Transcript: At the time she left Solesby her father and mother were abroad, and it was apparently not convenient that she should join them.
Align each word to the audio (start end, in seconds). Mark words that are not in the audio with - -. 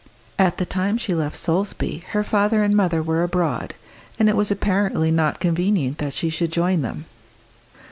At 0.39 0.57
the 0.57 0.65
time 0.65 0.97
she 0.97 1.13
left 1.13 1.37
Solesby 1.37 1.99
her 2.09 2.23
father 2.23 2.63
and 2.63 2.75
mother 2.75 3.03
were 3.03 3.21
abroad, 3.21 3.75
and 4.17 4.29
it 4.29 4.35
was 4.35 4.49
apparently 4.49 5.11
not 5.11 5.39
convenient 5.39 5.99
that 5.99 6.13
she 6.13 6.31
should 6.31 6.51
join 6.51 6.81
them. 6.81 7.05